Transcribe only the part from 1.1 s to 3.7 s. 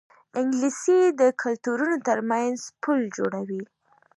د کلتورونو ترمنځ پل جوړوي